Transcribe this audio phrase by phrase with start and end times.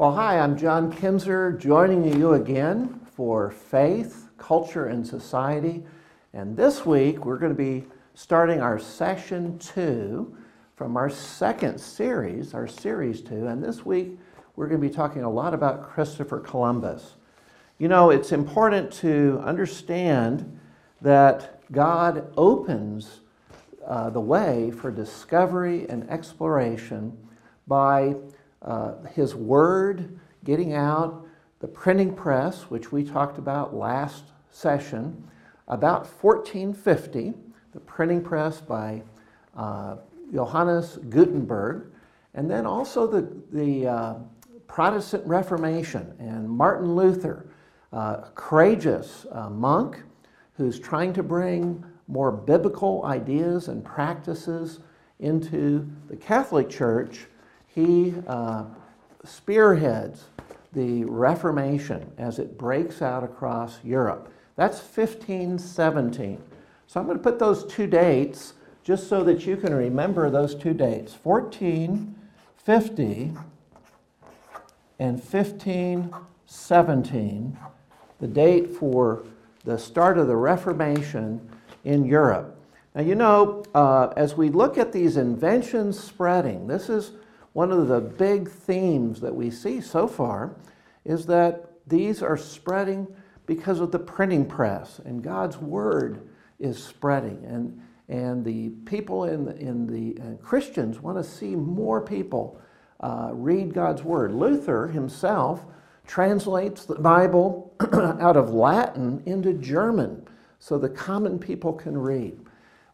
[0.00, 5.82] Well, hi, I'm John Kinzer, joining you again for Faith, Culture, and Society.
[6.32, 7.84] And this week we're going to be
[8.14, 10.34] starting our session two
[10.74, 13.48] from our second series, our series two.
[13.48, 14.18] And this week
[14.56, 17.16] we're going to be talking a lot about Christopher Columbus.
[17.76, 20.58] You know, it's important to understand
[21.02, 23.20] that God opens
[23.86, 27.14] uh, the way for discovery and exploration
[27.66, 28.14] by
[28.62, 31.26] uh, his word getting out,
[31.60, 35.22] the printing press, which we talked about last session,
[35.68, 37.34] about 1450,
[37.72, 39.02] the printing press by
[39.56, 39.96] uh,
[40.32, 41.92] Johannes Gutenberg,
[42.34, 44.14] and then also the, the uh,
[44.66, 47.46] Protestant Reformation and Martin Luther,
[47.92, 50.02] uh, a courageous uh, monk
[50.54, 54.80] who's trying to bring more biblical ideas and practices
[55.18, 57.26] into the Catholic Church
[57.74, 58.64] he uh,
[59.24, 60.24] spearheads
[60.72, 64.32] the Reformation as it breaks out across Europe.
[64.56, 66.40] That's 1517.
[66.86, 70.54] So I'm going to put those two dates just so that you can remember those
[70.54, 73.32] two dates 1450
[74.98, 77.58] and 1517,
[78.18, 79.24] the date for
[79.64, 81.40] the start of the Reformation
[81.84, 82.56] in Europe.
[82.94, 87.12] Now, you know, uh, as we look at these inventions spreading, this is
[87.60, 90.56] one of the big themes that we see so far
[91.04, 93.06] is that these are spreading
[93.44, 96.26] because of the printing press, and God's word
[96.58, 97.44] is spreading.
[97.44, 102.58] And, and the people in the, in the uh, Christians want to see more people
[103.00, 104.32] uh, read God's word.
[104.32, 105.62] Luther himself
[106.06, 110.26] translates the Bible out of Latin into German
[110.60, 112.40] so the common people can read.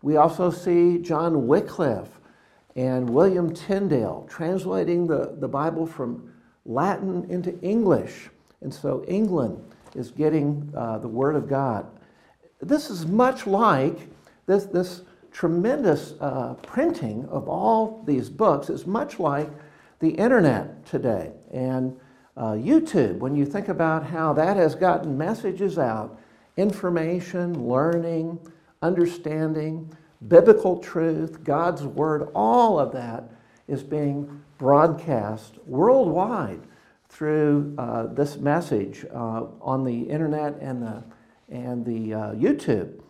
[0.00, 2.18] We also see John Wycliffe
[2.76, 6.32] and William Tyndale translating the, the Bible from
[6.66, 8.30] Latin into English.
[8.60, 9.62] And so England
[9.94, 11.86] is getting uh, the Word of God.
[12.60, 13.98] This is much like
[14.46, 19.50] this, this tremendous uh, printing of all these books is much like
[20.00, 21.96] the internet today and
[22.36, 23.18] uh, YouTube.
[23.18, 26.18] When you think about how that has gotten messages out,
[26.56, 28.38] information, learning,
[28.82, 29.92] understanding,
[30.28, 33.30] biblical truth, God's word, all of that
[33.68, 36.60] is being broadcast worldwide
[37.08, 41.04] through uh, this message uh, on the internet and the,
[41.48, 43.00] and the uh, YouTube.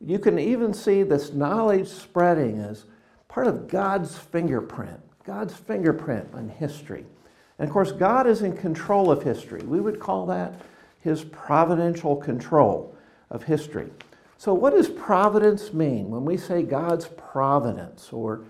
[0.00, 2.84] You can even see this knowledge spreading as
[3.28, 7.06] part of God's fingerprint, God's fingerprint on history.
[7.58, 9.62] And of course, God is in control of history.
[9.62, 10.60] We would call that
[11.00, 12.94] his providential control
[13.30, 13.90] of history.
[14.38, 18.44] So, what does providence mean when we say God's providence or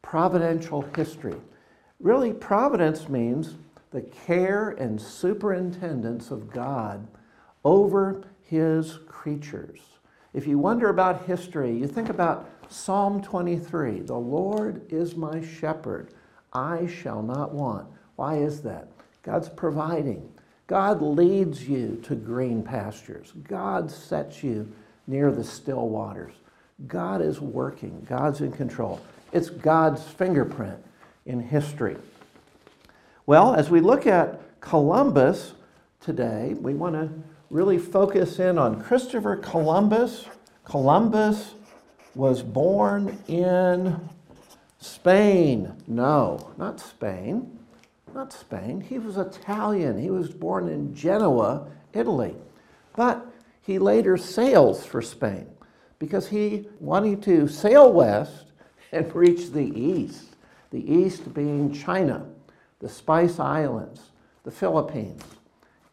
[0.00, 1.40] providential history?
[1.98, 3.56] Really, providence means
[3.90, 7.06] the care and superintendence of God
[7.64, 9.80] over his creatures.
[10.32, 16.14] If you wonder about history, you think about Psalm 23 The Lord is my shepherd,
[16.52, 17.88] I shall not want.
[18.16, 18.88] Why is that?
[19.22, 20.28] God's providing.
[20.68, 23.32] God leads you to green pastures.
[23.46, 24.72] God sets you
[25.06, 26.32] near the still waters.
[26.86, 29.00] God is working, God's in control.
[29.32, 30.78] It's God's fingerprint
[31.26, 31.96] in history.
[33.26, 35.52] Well, as we look at Columbus
[36.00, 37.08] today, we want to
[37.50, 40.26] really focus in on Christopher Columbus.
[40.64, 41.54] Columbus
[42.14, 44.08] was born in
[44.80, 45.72] Spain.
[45.86, 47.58] No, not Spain.
[48.14, 48.80] Not Spain.
[48.80, 49.98] He was Italian.
[49.98, 52.34] He was born in Genoa, Italy.
[52.94, 53.24] But
[53.62, 55.46] he later sails for Spain
[55.98, 58.46] because he wanted to sail west
[58.90, 60.34] and reach the east,
[60.70, 62.26] the east being China,
[62.80, 64.10] the Spice Islands,
[64.44, 65.22] the Philippines,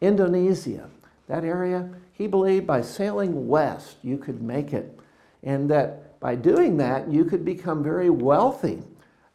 [0.00, 0.90] Indonesia,
[1.28, 1.88] that area.
[2.12, 4.98] He believed by sailing west you could make it,
[5.44, 8.82] and that by doing that you could become very wealthy,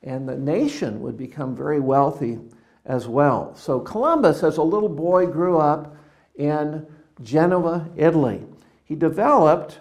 [0.03, 2.37] and the nation would become very wealthy
[2.85, 3.55] as well.
[3.55, 5.95] So Columbus, as a little boy, grew up
[6.35, 6.85] in
[7.23, 8.43] Genoa, Italy.
[8.83, 9.79] He developed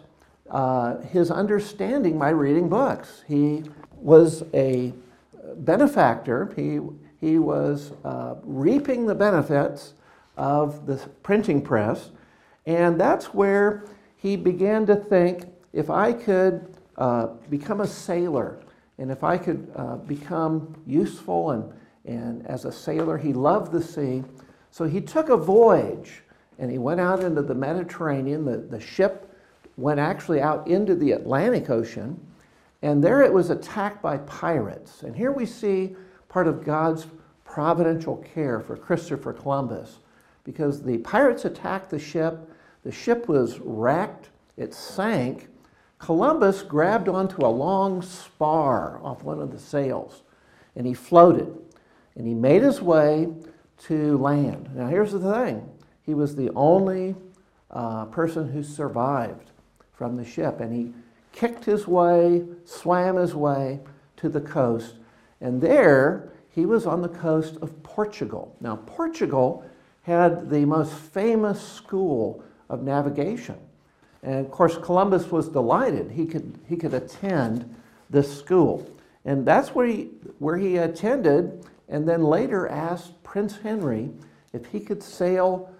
[0.51, 3.25] uh, his understanding by reading books.
[3.27, 3.65] He
[3.97, 4.93] was a
[5.57, 6.81] benefactor, he,
[7.21, 9.95] he was uh, reaping the benefits
[10.37, 12.11] of the printing press,
[12.67, 13.85] and that's where
[14.17, 18.59] he began to think if I could uh, become a sailor
[18.99, 21.73] and if I could uh, become useful and,
[22.05, 24.23] and as a sailor, he loved the sea.
[24.71, 26.23] So he took a voyage
[26.59, 28.45] and he went out into the Mediterranean.
[28.45, 29.31] The, the ship
[29.77, 32.21] went actually out into the Atlantic Ocean,
[32.83, 35.03] and there it was attacked by pirates.
[35.03, 35.97] And here we see
[36.29, 37.07] part of God's
[37.45, 39.99] providential care for Christopher Columbus
[40.45, 42.51] because the pirates attacked the ship.
[42.83, 45.49] The ship was wrecked, it sank.
[45.99, 50.23] Columbus grabbed onto a long spar off one of the sails
[50.77, 51.57] and he floated
[52.17, 53.29] and he made his way
[53.87, 54.71] to land.
[54.75, 55.69] Now, here's the thing
[56.05, 57.15] he was the only
[57.71, 59.51] uh, person who survived
[59.93, 60.93] from the ship, and he
[61.33, 63.81] kicked his way, swam his way
[64.17, 64.97] to the coast,
[65.41, 68.55] and there he was on the coast of Portugal.
[68.61, 69.65] Now, Portugal
[70.03, 73.57] had the most famous school of navigation.
[74.23, 77.75] And of course, Columbus was delighted he could, he could attend
[78.11, 78.89] this school.
[79.25, 84.11] And that's where he, where he attended, and then later asked Prince Henry
[84.53, 85.71] if he could sail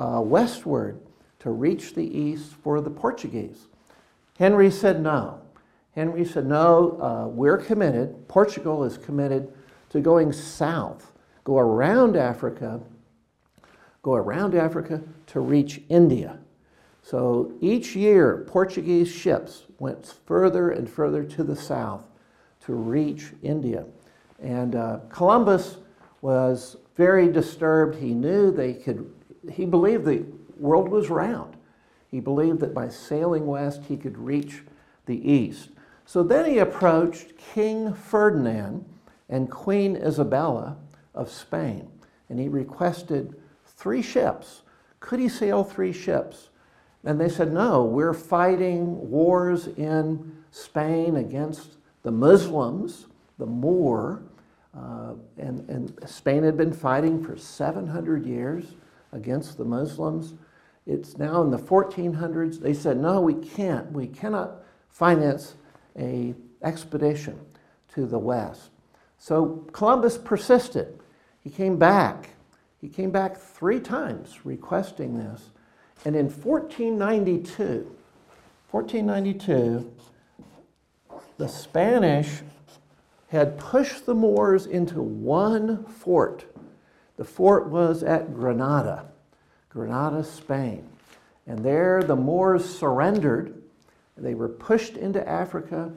[0.00, 1.00] uh, westward
[1.40, 3.66] to reach the east for the Portuguese.
[4.38, 5.40] Henry said no.
[5.94, 8.28] Henry said, No, uh, we're committed.
[8.28, 9.52] Portugal is committed
[9.90, 11.12] to going south,
[11.44, 12.80] go around Africa,
[14.02, 16.38] go around Africa to reach India.
[17.02, 22.08] So each year, Portuguese ships went further and further to the south
[22.66, 23.86] to reach India.
[24.42, 25.78] And uh, Columbus
[26.20, 27.96] was very disturbed.
[27.96, 29.10] He knew they could,
[29.50, 30.24] he believed the
[30.58, 31.56] world was round.
[32.10, 34.62] He believed that by sailing west, he could reach
[35.06, 35.70] the east.
[36.04, 38.84] So then he approached King Ferdinand
[39.28, 40.76] and Queen Isabella
[41.14, 41.88] of Spain,
[42.28, 43.34] and he requested
[43.64, 44.62] three ships.
[45.00, 46.50] Could he sail three ships?
[47.04, 53.06] And they said, no, we're fighting wars in Spain against the Muslims,
[53.38, 54.22] the Moor,
[54.76, 58.64] uh, and, and Spain had been fighting for 700 years
[59.16, 60.34] against the Muslims.
[60.86, 62.60] It's now in the 1400s.
[62.60, 63.90] They said, no, we can't.
[63.90, 65.56] We cannot finance
[65.98, 67.38] a expedition
[67.94, 68.70] to the west.
[69.18, 71.00] So Columbus persisted.
[71.42, 72.30] He came back.
[72.80, 75.50] He came back three times requesting this.
[76.04, 77.90] And in 1492,
[78.70, 79.92] 1492,
[81.38, 82.42] the Spanish
[83.28, 86.44] had pushed the Moors into one fort.
[87.16, 89.06] The fort was at Granada,
[89.70, 90.88] Granada, Spain.
[91.46, 93.62] And there the Moors surrendered.
[94.16, 95.92] They were pushed into Africa.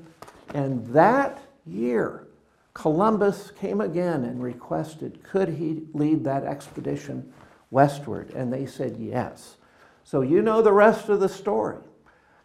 [0.53, 2.27] And that year,
[2.73, 7.33] Columbus came again and requested, could he lead that expedition
[7.71, 8.31] westward?
[8.31, 9.57] And they said yes.
[10.03, 11.77] So you know the rest of the story.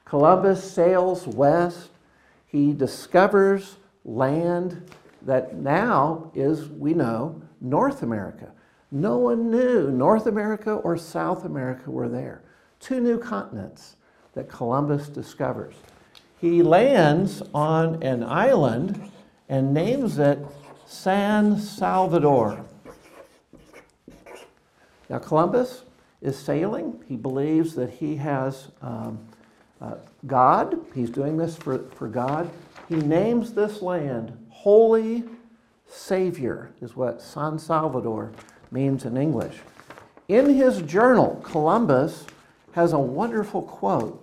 [0.05, 1.91] Columbus sails west.
[2.47, 4.91] He discovers land
[5.23, 8.53] that now is, we know, North America.
[8.95, 12.43] No one knew North America or South America were there.
[12.79, 13.97] Two new continents
[14.35, 15.75] that Columbus discovers.
[16.41, 19.11] He lands on an island
[19.49, 20.39] and names it
[20.87, 22.65] San Salvador.
[25.11, 25.83] Now, Columbus
[26.23, 27.03] is sailing.
[27.09, 29.19] He believes that he has um,
[29.81, 29.97] uh,
[30.29, 30.79] God.
[30.95, 32.49] He's doing this for, for God.
[32.89, 35.25] He names this land Holy
[35.89, 38.31] Savior, is what San Salvador
[38.75, 39.57] means in English.
[40.29, 42.27] In his journal, Columbus
[42.73, 44.21] has a wonderful quote.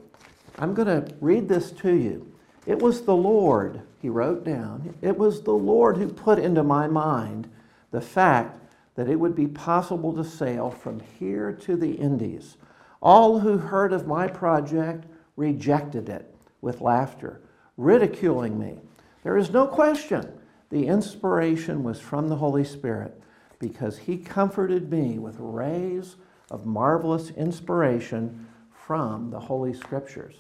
[0.60, 2.32] I'm going to read this to you.
[2.68, 6.86] It was the Lord, he wrote down, it was the Lord who put into my
[6.86, 7.50] mind
[7.92, 8.60] the fact
[8.96, 12.58] that it would be possible to sail from here to the Indies.
[13.02, 15.06] All who heard of my project
[15.36, 17.42] rejected it with laughter,
[17.78, 18.78] ridiculing me.
[19.24, 20.32] There is no question
[20.70, 23.20] the inspiration was from the Holy Spirit
[23.62, 26.16] because he comforted me with rays
[26.50, 30.36] of marvelous inspiration from the Holy Scriptures.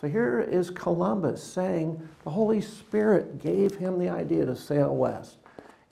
[0.00, 5.36] So here is Columbus saying the Holy Spirit gave him the idea to sail west.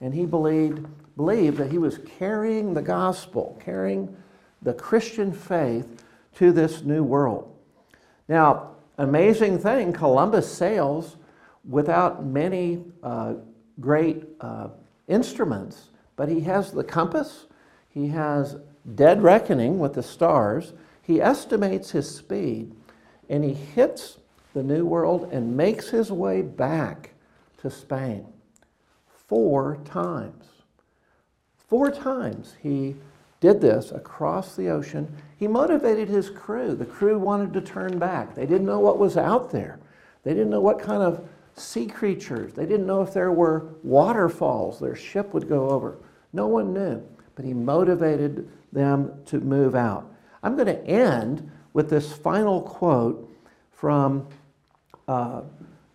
[0.01, 4.15] And he believed, believed that he was carrying the gospel, carrying
[4.61, 6.03] the Christian faith
[6.35, 7.53] to this new world.
[8.29, 11.17] Now, amazing thing, Columbus sails
[11.67, 13.33] without many uh,
[13.81, 14.69] great uh,
[15.09, 15.88] instruments,
[16.19, 17.45] but he has the compass,
[17.89, 18.57] he has
[18.93, 22.75] dead reckoning with the stars, he estimates his speed,
[23.29, 24.17] and he hits
[24.53, 27.11] the New World and makes his way back
[27.61, 28.27] to Spain
[29.27, 30.43] four times.
[31.69, 32.97] Four times he
[33.39, 35.15] did this across the ocean.
[35.37, 36.75] He motivated his crew.
[36.75, 38.35] The crew wanted to turn back.
[38.35, 39.79] They didn't know what was out there.
[40.23, 42.51] They didn't know what kind of sea creatures.
[42.51, 45.97] They didn't know if there were waterfalls their ship would go over.
[46.33, 47.03] No one knew.
[47.35, 50.11] But he motivated them to move out.
[50.43, 53.29] I'm going to end with this final quote
[53.71, 54.27] from
[55.07, 55.41] uh,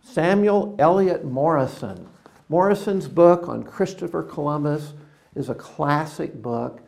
[0.02, 2.08] Samuel Eliot Morison.
[2.48, 4.94] Morison's book on Christopher Columbus
[5.34, 6.80] is a classic book.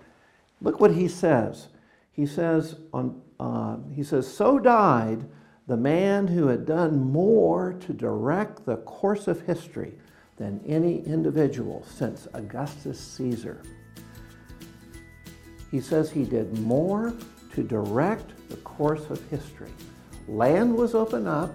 [0.60, 1.68] Look what he says.
[2.12, 5.26] He says, on, uh, he says, So died
[5.66, 9.94] the man who had done more to direct the course of history
[10.36, 13.62] than any individual since Augustus Caesar.
[15.70, 17.14] He says he did more
[17.54, 19.72] to direct the course of history.
[20.28, 21.54] Land was opened up,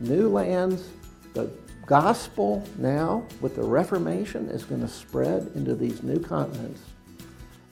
[0.00, 0.88] new lands,
[1.34, 1.50] the
[1.86, 6.80] gospel now with the Reformation is going to spread into these new continents.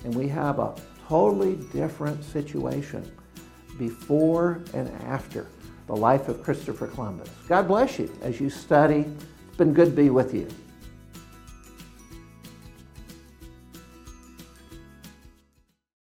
[0.04, 0.74] And we have a
[1.08, 3.10] totally different situation
[3.78, 5.46] before and after
[5.86, 7.28] the life of Christopher Columbus.
[7.48, 9.06] God bless you as you study.
[9.60, 10.48] Been good be with you.